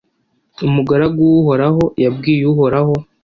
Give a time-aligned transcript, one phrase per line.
[0.67, 2.93] umugaragu w’Uhoraho Yabwiye Uhoraho